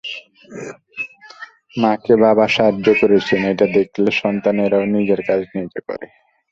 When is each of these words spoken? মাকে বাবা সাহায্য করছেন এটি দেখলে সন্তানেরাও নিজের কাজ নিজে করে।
মাকে 1.75 2.13
বাবা 2.23 2.45
সাহায্য 2.55 2.87
করছেন 3.01 3.41
এটি 3.51 3.65
দেখলে 3.77 4.09
সন্তানেরাও 4.21 4.83
নিজের 4.95 5.21
কাজ 5.27 5.41
নিজে 5.55 5.79
করে। 5.87 6.07